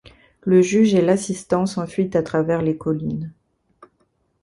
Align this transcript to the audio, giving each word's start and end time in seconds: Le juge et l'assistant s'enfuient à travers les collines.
Le 0.41 0.63
juge 0.63 0.95
et 0.95 1.01
l'assistant 1.03 1.67
s'enfuient 1.67 2.09
à 2.17 2.23
travers 2.23 2.63
les 2.63 2.75
collines. 2.75 3.31